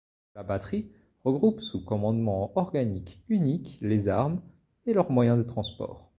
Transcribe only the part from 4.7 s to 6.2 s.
et leurs moyens de transport.